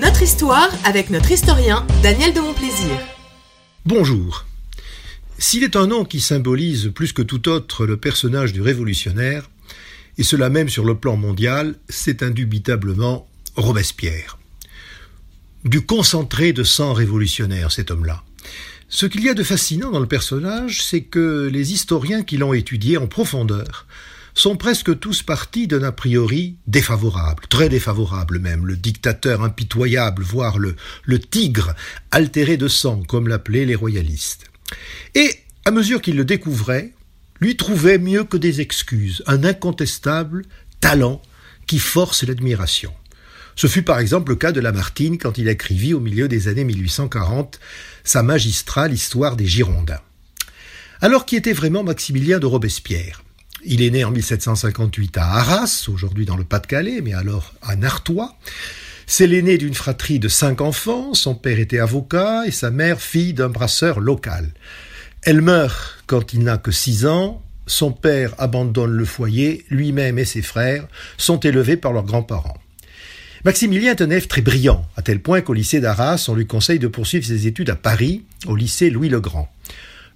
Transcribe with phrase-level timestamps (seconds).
[0.00, 2.96] Notre histoire avec notre historien Daniel de Montplaisir.
[3.84, 4.46] Bonjour.
[5.36, 9.50] S'il est un nom qui symbolise plus que tout autre le personnage du révolutionnaire,
[10.16, 14.38] et cela même sur le plan mondial, c'est indubitablement Robespierre.
[15.66, 18.24] Du concentré de sang révolutionnaire, cet homme-là.
[18.88, 22.54] Ce qu'il y a de fascinant dans le personnage, c'est que les historiens qui l'ont
[22.54, 23.86] étudié en profondeur
[24.34, 30.58] sont presque tous partis d'un a priori défavorable, très défavorable même, le dictateur impitoyable, voire
[30.58, 31.74] le, le tigre
[32.10, 34.46] altéré de sang, comme l'appelaient les royalistes.
[35.14, 36.92] Et, à mesure qu'il le découvrait,
[37.40, 40.44] lui trouvait mieux que des excuses, un incontestable
[40.80, 41.20] talent
[41.66, 42.92] qui force l'admiration.
[43.56, 46.64] Ce fut par exemple le cas de Lamartine quand il écrivit au milieu des années
[46.64, 47.60] 1840
[48.04, 50.00] sa magistrale Histoire des Girondins.
[51.00, 53.22] Alors qui était vraiment Maximilien de Robespierre?
[53.64, 58.36] Il est né en 1758 à Arras, aujourd'hui dans le Pas-de-Calais, mais alors à Nartois.
[59.06, 63.34] C'est l'aîné d'une fratrie de cinq enfants, son père était avocat et sa mère fille
[63.34, 64.52] d'un brasseur local.
[65.22, 70.24] Elle meurt quand il n'a que six ans, son père abandonne le foyer, lui-même et
[70.24, 70.86] ses frères
[71.18, 72.56] sont élevés par leurs grands-parents.
[73.44, 76.78] Maximilien est un élève très brillant, à tel point qu'au lycée d'Arras, on lui conseille
[76.78, 79.50] de poursuivre ses études à Paris, au lycée Louis le Grand.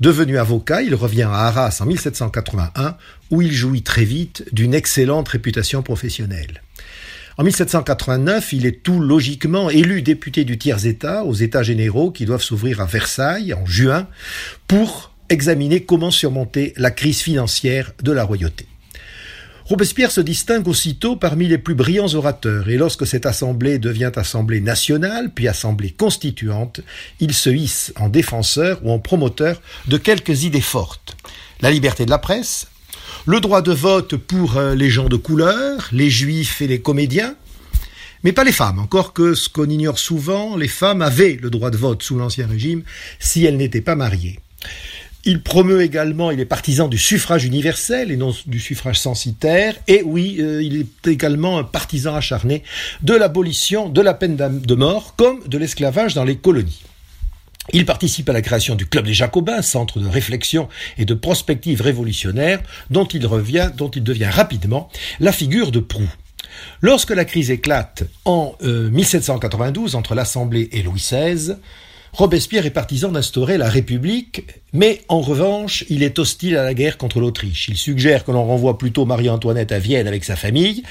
[0.00, 2.96] Devenu avocat, il revient à Arras en 1781,
[3.30, 6.62] où il jouit très vite d'une excellente réputation professionnelle.
[7.36, 12.42] En 1789, il est tout logiquement élu député du tiers-État aux États généraux qui doivent
[12.42, 14.08] s'ouvrir à Versailles en juin
[14.66, 18.69] pour examiner comment surmonter la crise financière de la royauté.
[19.70, 24.60] Robespierre se distingue aussitôt parmi les plus brillants orateurs, et lorsque cette assemblée devient assemblée
[24.60, 26.80] nationale, puis assemblée constituante,
[27.20, 31.16] il se hisse en défenseur ou en promoteur de quelques idées fortes.
[31.60, 32.66] La liberté de la presse,
[33.26, 37.36] le droit de vote pour euh, les gens de couleur, les juifs et les comédiens,
[38.24, 41.70] mais pas les femmes, encore que ce qu'on ignore souvent, les femmes avaient le droit
[41.70, 42.82] de vote sous l'Ancien Régime
[43.20, 44.40] si elles n'étaient pas mariées.
[45.24, 49.74] Il promeut également, il est partisan du suffrage universel et non du suffrage censitaire.
[49.86, 52.62] Et oui, euh, il est également un partisan acharné
[53.02, 56.82] de l'abolition de la peine de mort comme de l'esclavage dans les colonies.
[57.72, 61.82] Il participe à la création du Club des Jacobins, centre de réflexion et de prospective
[61.82, 64.88] révolutionnaire, dont il devient rapidement
[65.20, 66.10] la figure de proue.
[66.80, 71.56] Lorsque la crise éclate en 1792 euh, entre l'Assemblée et Louis XVI,
[72.12, 76.98] Robespierre est partisan d'instaurer la République, mais en revanche, il est hostile à la guerre
[76.98, 77.68] contre l'Autriche.
[77.68, 80.82] Il suggère que l'on renvoie plutôt Marie-Antoinette à Vienne avec sa famille.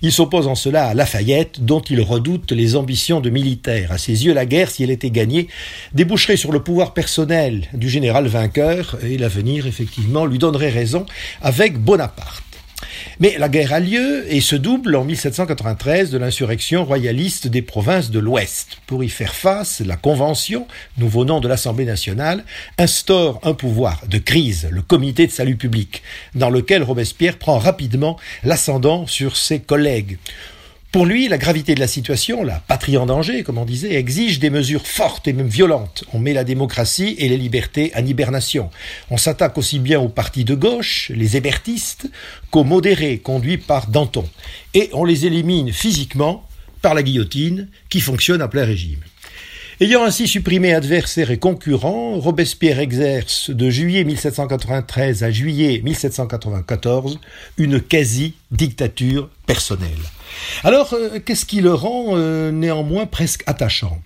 [0.00, 3.92] Il s'oppose en cela à Lafayette, dont il redoute les ambitions de militaire.
[3.92, 5.48] À ses yeux, la guerre, si elle était gagnée,
[5.92, 11.04] déboucherait sur le pouvoir personnel du général vainqueur, et l'avenir, effectivement, lui donnerait raison
[11.42, 12.51] avec Bonaparte.
[13.20, 18.10] Mais la guerre a lieu et se double en 1793 de l'insurrection royaliste des provinces
[18.10, 18.78] de l'Ouest.
[18.86, 20.66] Pour y faire face, la Convention,
[20.98, 22.44] nouveau nom de l'Assemblée nationale,
[22.78, 26.02] instaure un pouvoir de crise, le Comité de salut public,
[26.34, 30.18] dans lequel Robespierre prend rapidement l'ascendant sur ses collègues.
[30.92, 34.40] Pour lui, la gravité de la situation, la patrie en danger, comme on disait, exige
[34.40, 36.04] des mesures fortes et même violentes.
[36.12, 38.68] On met la démocratie et les libertés en hibernation.
[39.08, 42.10] On s'attaque aussi bien aux partis de gauche, les hébertistes,
[42.50, 44.28] qu'aux modérés conduits par Danton.
[44.74, 46.46] Et on les élimine physiquement
[46.82, 49.00] par la guillotine qui fonctionne à plein régime.
[49.82, 57.18] Ayant ainsi supprimé adversaires et concurrents, Robespierre exerce de juillet 1793 à juillet 1794
[57.58, 59.90] une quasi-dictature personnelle.
[60.62, 64.00] Alors, euh, qu'est-ce qui le rend euh, néanmoins presque attachant?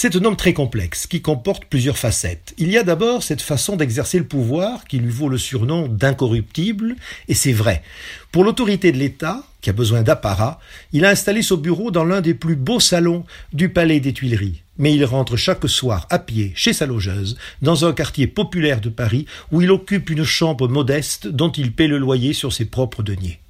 [0.00, 2.54] C'est un homme très complexe, qui comporte plusieurs facettes.
[2.56, 6.94] Il y a d'abord cette façon d'exercer le pouvoir qui lui vaut le surnom d'incorruptible,
[7.26, 7.82] et c'est vrai.
[8.30, 10.60] Pour l'autorité de l'État, qui a besoin d'apparat,
[10.92, 14.62] il a installé son bureau dans l'un des plus beaux salons du palais des Tuileries.
[14.76, 18.90] Mais il rentre chaque soir à pied chez sa logeuse, dans un quartier populaire de
[18.90, 23.02] Paris, où il occupe une chambre modeste dont il paie le loyer sur ses propres
[23.02, 23.40] deniers.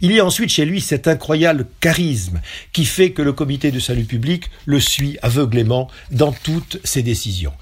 [0.00, 2.40] Il y a ensuite chez lui cet incroyable charisme
[2.72, 7.52] qui fait que le comité de salut public le suit aveuglément dans toutes ses décisions.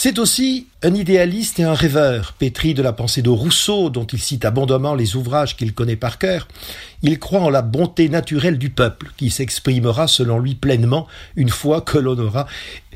[0.00, 4.20] C'est aussi un idéaliste et un rêveur, pétri de la pensée de Rousseau, dont il
[4.20, 6.46] cite abondamment les ouvrages qu'il connaît par cœur.
[7.02, 11.80] Il croit en la bonté naturelle du peuple, qui s'exprimera selon lui pleinement une fois
[11.80, 12.46] que l'on aura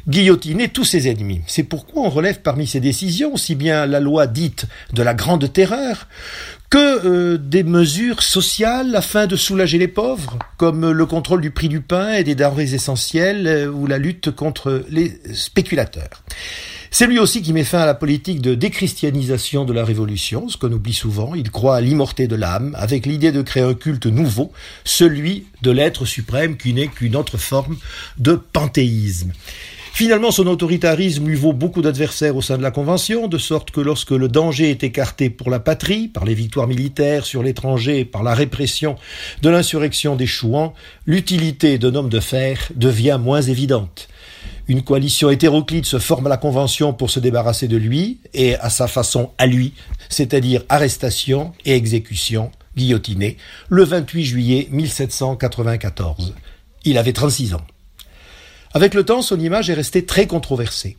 [0.08, 1.40] guillotiner tous ses ennemis.
[1.46, 5.52] C'est pourquoi on relève parmi ses décisions aussi bien la loi dite de la grande
[5.52, 6.08] terreur
[6.70, 11.68] que euh, des mesures sociales afin de soulager les pauvres, comme le contrôle du prix
[11.68, 16.22] du pain et des denrées essentielles euh, ou la lutte contre les spéculateurs.
[16.90, 20.58] C'est lui aussi qui met fin à la politique de déchristianisation de la Révolution, ce
[20.58, 21.34] qu'on oublie souvent.
[21.34, 24.52] Il croit à l'immorté de l'âme, avec l'idée de créer un culte nouveau,
[24.84, 27.78] celui de l'être suprême qui n'est qu'une autre forme
[28.18, 29.32] de panthéisme.
[29.94, 33.80] Finalement, son autoritarisme lui vaut beaucoup d'adversaires au sein de la Convention, de sorte que
[33.80, 38.22] lorsque le danger est écarté pour la patrie, par les victoires militaires sur l'étranger, par
[38.22, 38.96] la répression
[39.42, 40.72] de l'insurrection des Chouans,
[41.04, 44.08] l'utilité d'un homme de fer devient moins évidente.
[44.66, 48.70] Une coalition hétéroclite se forme à la Convention pour se débarrasser de lui, et à
[48.70, 49.74] sa façon à lui,
[50.08, 53.36] c'est-à-dire arrestation et exécution, guillotiné,
[53.68, 56.34] le 28 juillet 1794.
[56.86, 57.66] Il avait 36 ans.
[58.74, 60.96] Avec le temps, son image est restée très controversée.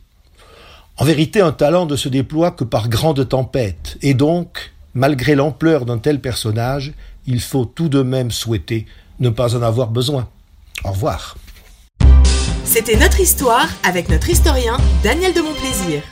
[0.96, 5.84] En vérité, un talent ne se déploie que par grandes tempêtes, et donc, malgré l'ampleur
[5.84, 6.92] d'un tel personnage,
[7.26, 8.86] il faut tout de même souhaiter
[9.18, 10.28] ne pas en avoir besoin.
[10.84, 11.36] Au revoir.
[12.64, 16.02] C'était notre histoire avec notre historien Daniel de Montplaisir.